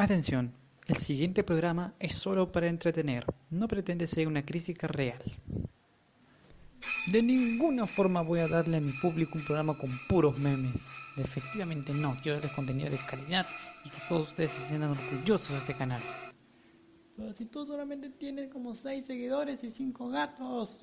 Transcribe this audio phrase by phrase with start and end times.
[0.00, 0.54] Atención,
[0.86, 5.22] el siguiente programa es solo para entretener, no pretende ser una crítica real.
[7.12, 10.88] De ninguna forma voy a darle a mi público un programa con puros memes.
[11.18, 13.46] Efectivamente no, quiero darles contenido de calidad
[13.84, 16.00] y que todos ustedes se sientan orgullosos de este canal.
[17.14, 20.80] Pero si tú solamente tienes como 6 seguidores y 5 gatos.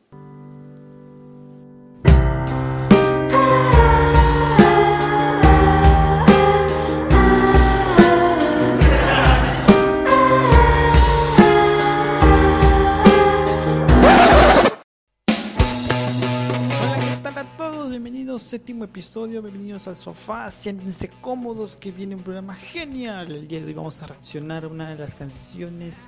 [18.58, 23.32] Séptimo episodio, bienvenidos al sofá, siéntense cómodos que viene un programa genial.
[23.32, 26.08] El día de hoy vamos a reaccionar a una de las canciones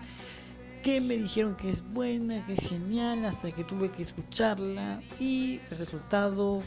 [0.82, 5.60] que me dijeron que es buena, que es genial, hasta que tuve que escucharla y
[5.70, 6.64] el resultado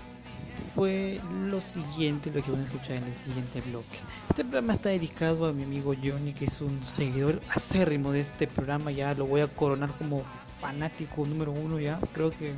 [0.77, 3.99] fue lo siguiente, lo que van a escuchar en el siguiente bloque.
[4.29, 8.47] Este programa está dedicado a mi amigo Johnny, que es un seguidor acérrimo de este
[8.47, 10.23] programa, ya lo voy a coronar como
[10.61, 12.53] fanático número uno ya, creo que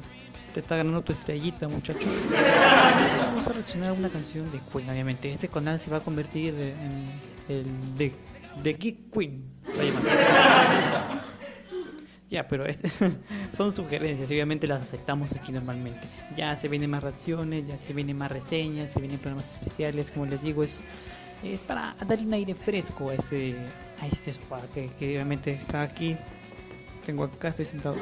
[0.55, 2.07] te está ganando tu estrellita, muchacho.
[3.27, 5.31] Vamos a reaccionar a una canción de Queen, obviamente.
[5.33, 8.13] Este canal se va a convertir en el de,
[8.63, 9.45] de Geek Queen.
[9.69, 11.25] Se va a llamar.
[12.31, 12.91] Ya, pero este-
[13.57, 16.01] son sugerencias, obviamente las aceptamos aquí normalmente.
[16.37, 20.27] Ya se vienen más reacciones, ya se vienen más reseñas, se vienen programas especiales, como
[20.27, 20.81] les digo, es,
[21.43, 23.57] es para darle un aire fresco a este,
[24.01, 26.17] a este sofá que, que obviamente está aquí.
[27.05, 27.97] Tengo acá, estoy sentado.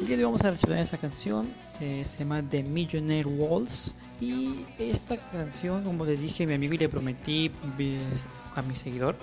[0.00, 1.46] El día de hoy vamos a reaccionar esa canción,
[1.78, 3.92] eh, se llama The Millionaire Waltz.
[4.18, 7.50] Y esta canción, como les dije mi amigo y le prometí
[8.56, 9.14] a mi seguidor,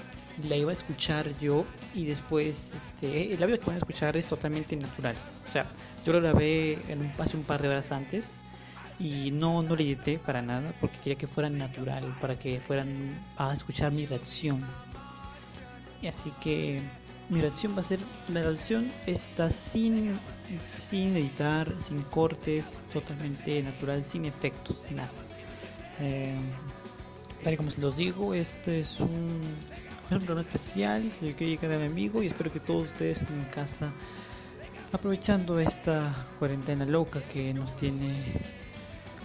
[0.48, 4.28] la iba a escuchar yo y después este, el audio que van a escuchar es
[4.28, 5.16] totalmente natural.
[5.48, 5.66] O sea,
[6.06, 8.40] yo lo grabé en hace un par de horas antes
[9.00, 13.18] y no, no le edité para nada porque quería que fuera natural, para que fueran
[13.38, 14.62] a escuchar mi reacción.
[16.04, 16.84] Y así que
[17.30, 18.00] mi reacción va a ser,
[18.34, 20.18] la reacción está sin,
[20.62, 25.10] sin editar, sin cortes, totalmente natural, sin efectos, nada.
[26.00, 26.38] Eh,
[27.44, 29.42] tal y como se los digo, este es un,
[30.10, 32.88] es un programa especial, se lo quiero llegar a mi amigo y espero que todos
[32.88, 33.92] ustedes en casa,
[34.94, 38.42] aprovechando esta cuarentena loca que nos tiene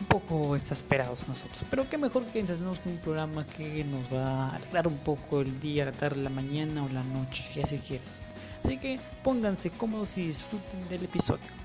[0.03, 1.65] un poco exasperados nosotros.
[1.71, 5.41] Pero qué mejor que entretenernos con un programa que nos va a alegrar un poco
[5.41, 8.19] el día, la tarde, la mañana o la noche, si así quieres.
[8.65, 11.62] Así que pónganse cómodos y disfruten del episodio.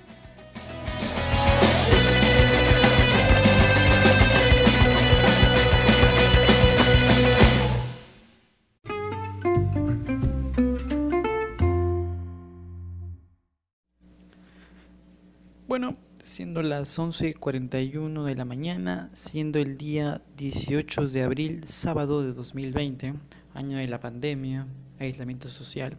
[16.37, 23.15] Siendo las 11.41 de la mañana, siendo el día 18 de abril, sábado de 2020,
[23.55, 24.67] año de la pandemia,
[24.99, 25.97] aislamiento social.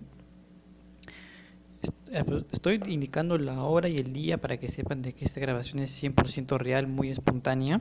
[2.12, 5.41] Eh, pues, Estoy indicando la hora y el día para que sepan de que esta
[5.41, 7.81] grabación es 100% real, muy espontánea.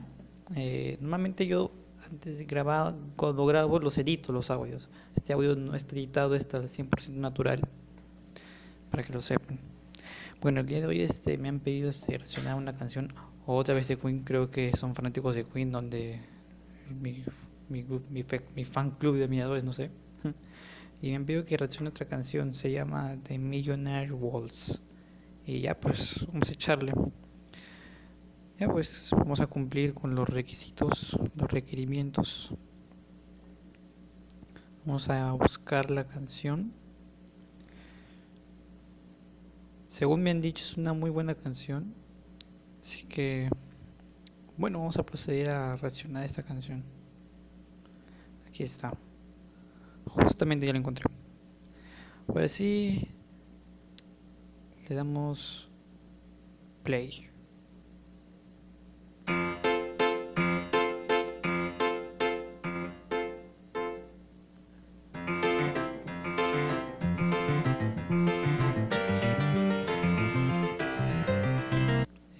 [0.56, 1.70] Eh, normalmente yo
[2.10, 4.88] antes de grabar, cuando grabo los edito los audios.
[5.14, 7.60] Este audio no está editado, está al 100% natural,
[8.90, 9.60] para que lo sepan.
[10.40, 13.12] Bueno, el día de hoy este, me han pedido este, reaccionar una canción
[13.44, 16.20] otra vez de Queen, creo que son fanáticos de Queen, donde
[17.00, 17.24] mi,
[17.68, 19.90] mi, mi, mi fan club de admiradores, no sé.
[21.02, 24.80] Y me han pedido que reaccione otra canción, se llama The Millionaire Waltz.
[25.44, 26.92] Y ya pues, vamos a echarle.
[28.60, 32.54] Ya pues, vamos a cumplir con los requisitos, los requerimientos.
[34.84, 36.72] Vamos a buscar la canción.
[39.98, 41.92] Según me han dicho, es una muy buena canción.
[42.80, 43.50] Así que,
[44.56, 46.84] bueno, vamos a proceder a reaccionar a esta canción.
[48.46, 48.96] Aquí está.
[50.06, 51.04] Justamente ya la encontré.
[52.28, 53.08] Ahora sí,
[54.88, 55.68] le damos
[56.84, 57.28] play.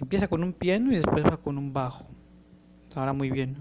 [0.09, 2.07] Empieza con un piano y después va con un bajo.
[2.95, 3.55] Ahora muy bien.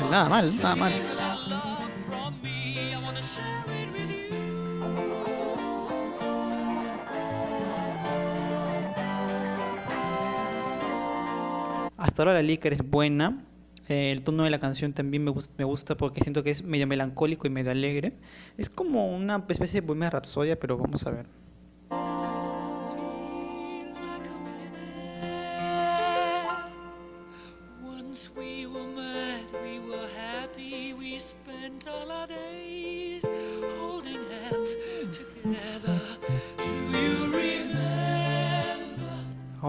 [0.00, 0.92] nada mal, nada mal.
[11.98, 13.44] Hasta ahora la Licker es buena.
[13.88, 16.64] Eh, el tono de la canción también me, gusta, me gusta porque siento que es
[16.64, 18.14] medio melancólico y medio alegre.
[18.56, 21.41] Es como una especie de poema rapsodia, pero vamos a ver.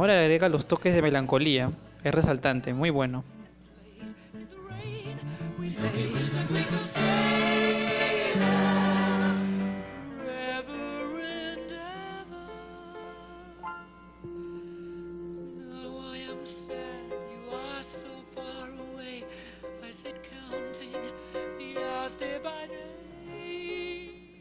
[0.03, 1.71] Ahora le agrega los toques de melancolía.
[2.03, 3.23] Es resaltante, muy bueno.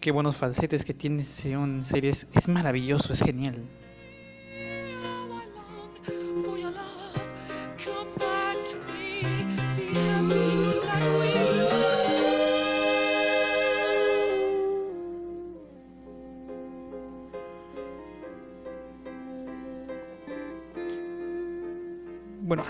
[0.01, 3.63] Qué buenos falsetes que tiene Seon, en serio, es, es maravilloso, es genial.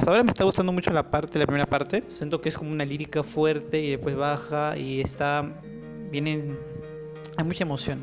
[0.03, 2.03] Hasta ahora me está gustando mucho la parte, la primera parte.
[2.09, 5.49] Siento que es como una lírica fuerte y después baja y está.
[6.11, 6.57] Viene.
[7.37, 8.01] Hay mucha emoción.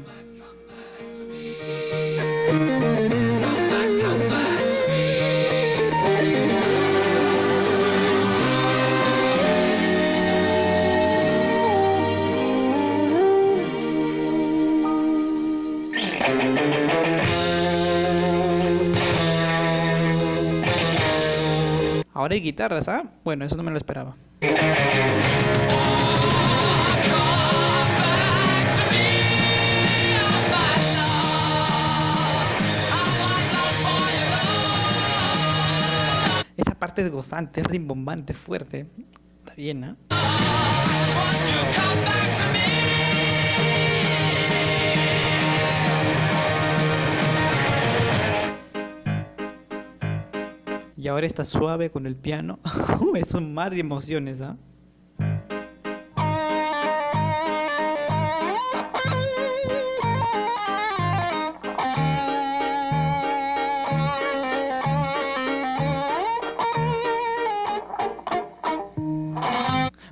[22.29, 23.01] Ahora hay guitarras, ¿ah?
[23.23, 24.15] Bueno, eso no me lo esperaba.
[36.55, 38.85] Esa parte es gozante, es rimbombante, fuerte.
[39.39, 39.95] Está bien, ¿ah?
[50.99, 52.59] Y ahora está suave con el piano.
[53.15, 54.57] es un mar de emociones, ¿ah?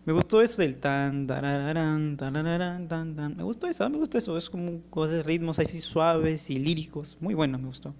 [0.05, 3.35] Me gustó eso del tan, tarararán, tarararán, tan, tan.
[3.35, 4.37] Me gustó eso, me gustó eso.
[4.37, 7.17] Es como cosas ritmos así suaves y líricos.
[7.19, 7.93] Muy bueno, me gustó.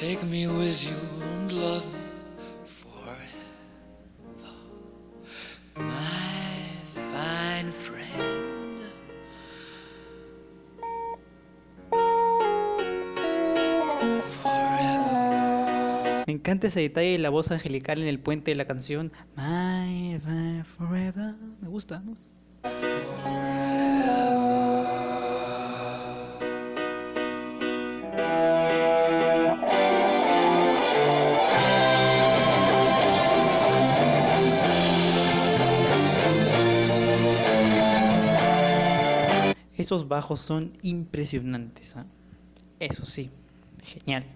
[0.00, 2.00] Take me with you and love me
[2.64, 3.20] forever.
[5.76, 6.64] My
[7.12, 8.80] fine friend.
[14.22, 16.24] Forever.
[16.26, 19.12] Me encanta ese detalle de la voz angelical en el puente de la canción.
[19.36, 21.34] My Fire Forever.
[21.60, 22.30] Me gusta, me gusta.
[39.80, 41.96] Esos bajos son impresionantes.
[41.96, 42.04] ¿ah?
[42.78, 43.30] Eso sí,
[43.82, 44.26] genial.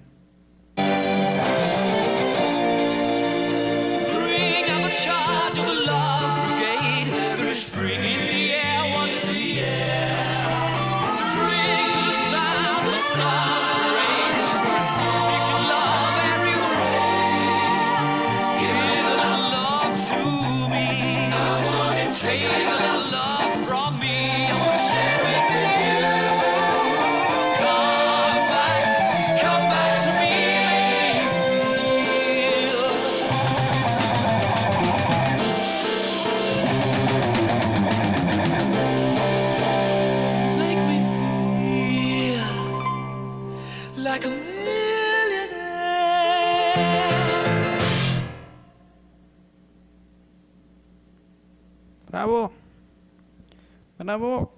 [54.04, 54.52] Bravo.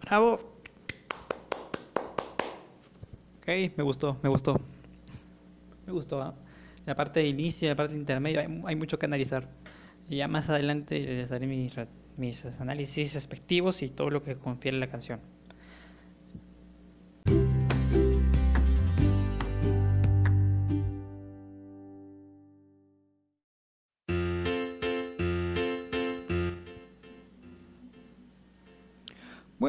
[0.00, 0.38] Bravo.
[3.40, 4.60] Ok, me gustó, me gustó.
[5.86, 6.22] Me gustó.
[6.22, 6.34] ¿ah?
[6.86, 9.48] La parte de inicio, la parte intermedia, hay, hay mucho que analizar.
[10.08, 14.36] Y ya más adelante les daré mi, ra- mis análisis respectivos y todo lo que
[14.36, 15.20] confiere la canción.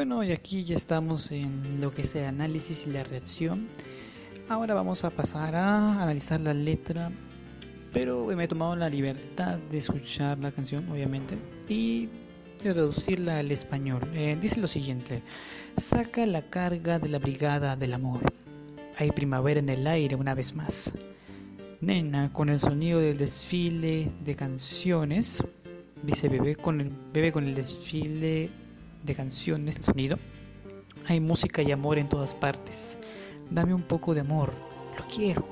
[0.06, 3.68] Bueno, y aquí ya estamos en lo que es el análisis y la reacción.
[4.50, 7.10] Ahora vamos a pasar a analizar la letra,
[7.90, 11.38] pero me he tomado la libertad de escuchar la canción, obviamente,
[11.70, 12.10] y
[12.62, 14.02] de reducirla al español.
[14.12, 15.22] Eh, dice lo siguiente,
[15.78, 18.30] saca la carga de la brigada del amor.
[18.98, 20.92] Hay primavera en el aire una vez más.
[21.80, 25.42] Nena, con el sonido del desfile de canciones,
[26.02, 28.50] dice bebé con el, bebé con el desfile
[29.04, 30.18] de canciones, el sonido.
[31.06, 32.98] Hay música y amor en todas partes.
[33.50, 34.52] Dame un poco de amor,
[34.98, 35.46] lo quiero.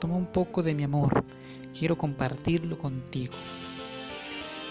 [0.00, 1.24] Toma un poco de mi amor,
[1.78, 3.34] quiero compartirlo contigo.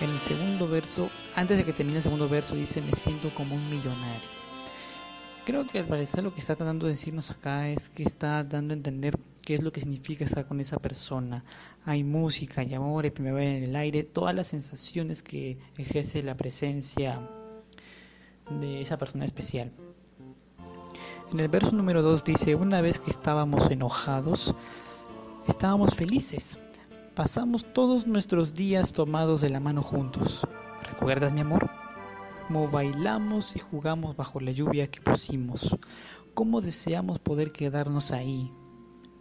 [0.01, 3.55] En el segundo verso, antes de que termine el segundo verso, dice, me siento como
[3.55, 4.27] un millonario.
[5.45, 8.73] Creo que al parecer lo que está tratando de decirnos acá es que está dando
[8.73, 11.43] a entender qué es lo que significa estar con esa persona.
[11.85, 16.35] Hay música, hay amor, hay primavera en el aire, todas las sensaciones que ejerce la
[16.35, 17.19] presencia
[18.49, 19.71] de esa persona especial.
[21.31, 24.55] En el verso número 2 dice, una vez que estábamos enojados,
[25.47, 26.57] estábamos felices.
[27.13, 30.47] Pasamos todos nuestros días tomados de la mano juntos.
[30.89, 31.69] ¿Recuerdas, mi amor?
[32.47, 35.77] Como bailamos y jugamos bajo la lluvia que pusimos.
[36.33, 38.51] Cómo deseamos poder quedarnos ahí,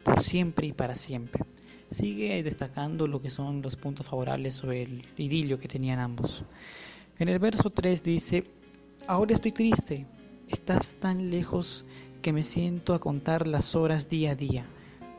[0.03, 1.45] por siempre y para siempre.
[1.91, 6.43] Sigue destacando lo que son los puntos favorables sobre el idilio que tenían ambos.
[7.19, 8.45] En el verso 3 dice,
[9.09, 10.07] Ahora estoy triste.
[10.49, 11.87] Estás tan lejos
[12.21, 14.67] que me siento a contar las horas día a día.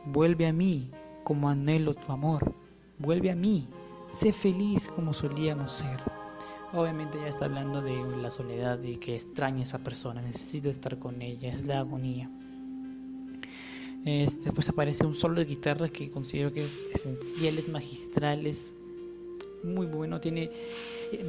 [0.06, 0.92] Vuelve a mí
[1.24, 2.54] como anhelo tu amor.
[3.00, 3.66] Vuelve a mí.
[4.12, 6.00] Sé feliz como solíamos ser.
[6.72, 11.20] Obviamente ya está hablando de la soledad y que extraña esa persona, necesita estar con
[11.20, 12.30] ella, es la agonía.
[14.04, 18.46] Este, después aparece un solo de guitarra que considero que es esencial, es magistral,
[19.62, 20.50] muy bueno, tiene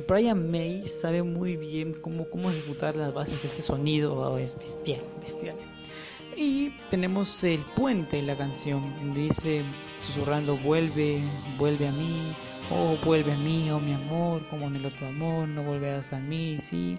[0.08, 4.58] Brian May sabe muy bien cómo, cómo ejecutar las bases de ese sonido, oh, es
[4.58, 5.56] bestial, bestial.
[6.38, 9.64] Y tenemos el puente en la canción, dice
[10.00, 11.22] susurrando, vuelve,
[11.58, 12.36] vuelve a mí,
[12.72, 16.20] oh, vuelve a mí, oh mi amor, como en el otro amor, no volverás a
[16.20, 16.98] mí, sí.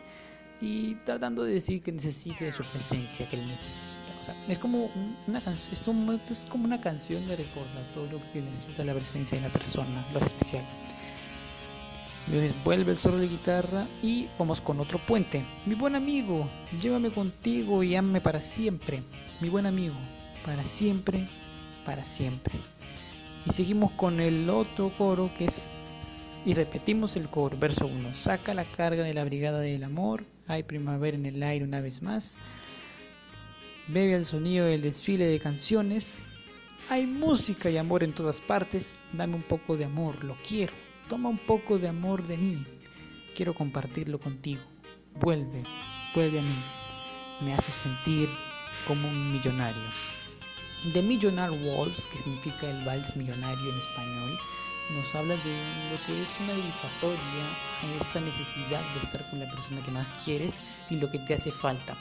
[0.61, 3.89] Y tratando de decir que necesite de su presencia, que le necesita.
[4.21, 4.91] O sea, es como
[5.27, 10.07] una canción, es como una canción de recordatorio que necesita la presencia de la persona,
[10.13, 10.65] lo especial.
[12.65, 15.45] Vuelve el solo de guitarra y vamos con otro puente.
[15.67, 16.49] Mi buen amigo,
[16.81, 19.03] llévame contigo y ame para siempre.
[19.43, 19.95] Mi buen amigo,
[20.47, 21.29] para siempre,
[21.85, 22.55] para siempre.
[23.45, 25.69] Y seguimos con el otro coro que es
[26.47, 28.15] y repetimos el coro, verso 1.
[28.15, 32.01] Saca la carga de la brigada del amor, hay primavera en el aire una vez
[32.01, 32.39] más.
[33.89, 36.19] Bebe el sonido del desfile de canciones.
[36.89, 38.95] Hay música y amor en todas partes.
[39.13, 40.73] Dame un poco de amor, lo quiero.
[41.09, 42.67] Toma un poco de amor de mí.
[43.37, 44.63] Quiero compartirlo contigo.
[45.21, 45.65] Vuelve,
[46.15, 46.63] vuelve a mí.
[47.43, 48.29] Me hace sentir
[48.87, 49.83] como un millonario.
[50.93, 54.39] The Millionaire Waltz, que significa el vals millonario en español,
[54.95, 55.57] nos habla de
[55.91, 57.47] lo que es una dedicatoria
[57.83, 60.59] a esa necesidad de estar con la persona que más quieres
[60.91, 61.97] y lo que te hace falta.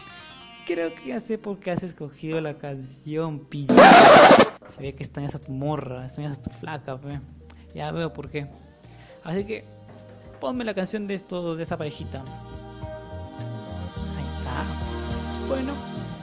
[0.65, 3.75] Creo que ya sé por qué has escogido la canción, pillo.
[4.75, 6.99] Se ve que extrañas a tu morra, extrañas a tu flaca,
[7.75, 8.47] ya veo por qué.
[9.23, 9.63] Así que
[10.39, 12.23] ponme la canción de esto, de esa parejita.
[14.17, 15.47] Ahí está.
[15.47, 15.73] Bueno,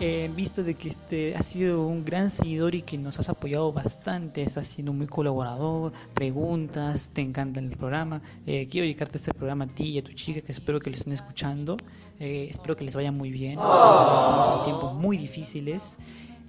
[0.00, 3.72] en vista de que este ha sido un gran seguidor y que nos has apoyado
[3.72, 8.22] bastante, estás siendo muy colaborador, preguntas, te encanta el programa.
[8.46, 10.96] Eh, quiero dedicarte este programa a ti y a tu chica que espero que le
[10.96, 11.76] estén escuchando.
[12.20, 13.52] Eh, espero que les vaya muy bien.
[13.52, 15.98] Estamos en tiempos muy difíciles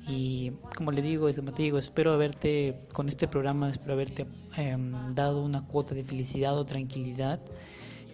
[0.07, 4.25] y como le digo, como te digo, espero haberte, con este programa, espero haberte
[4.57, 7.39] em, dado una cuota de felicidad o tranquilidad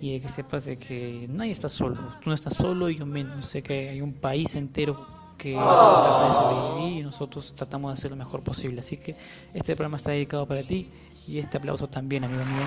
[0.01, 1.95] y de que sepas de que nadie está solo.
[2.21, 3.45] Tú no estás solo y yo menos.
[3.45, 8.11] Sé que hay un país entero que trata de sobrevivir y nosotros tratamos de hacer
[8.11, 8.81] lo mejor posible.
[8.81, 9.15] Así que
[9.53, 10.89] este programa está dedicado para ti
[11.27, 12.65] y este aplauso también, amigo mío.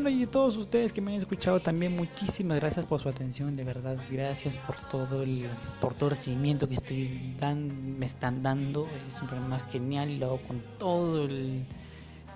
[0.00, 3.64] bueno, y todos ustedes que me han escuchado también, muchísimas gracias por su atención, de
[3.64, 5.48] verdad, gracias por todo el,
[5.80, 8.86] por todo el recibimiento que estoy dan, me están dando.
[9.08, 11.66] Es un programa genial y lo hago con todo el,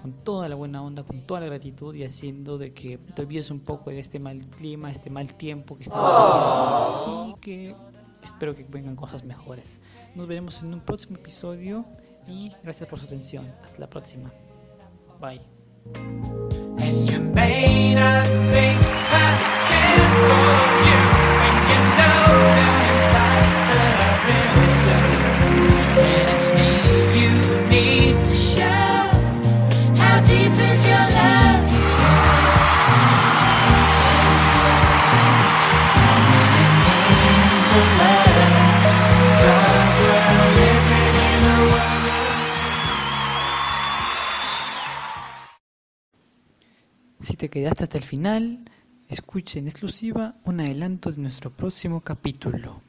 [0.02, 3.52] con toda la buena onda, con toda la gratitud y haciendo de que te olvides
[3.52, 7.28] un poco de este mal clima, este mal tiempo que está oh.
[7.28, 7.76] y que
[8.24, 9.78] espero que vengan cosas mejores.
[10.16, 11.84] Nos veremos en un próximo episodio
[12.26, 13.54] y gracias por su atención.
[13.62, 14.32] Hasta la próxima.
[15.20, 16.61] Bye.
[26.54, 26.71] me.
[47.22, 48.68] Si te quedaste hasta el final,
[49.08, 52.82] escucha en exclusiva un adelanto de nuestro próximo capítulo.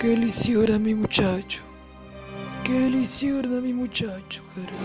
[0.00, 1.60] ¿Qué le hicieron mi muchacho?
[2.62, 4.78] ¿Qué le hicieron mi muchacho, carajo?